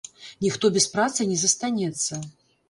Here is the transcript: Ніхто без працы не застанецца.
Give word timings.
Ніхто 0.45 0.71
без 0.77 0.87
працы 0.95 1.27
не 1.33 1.37
застанецца. 1.43 2.21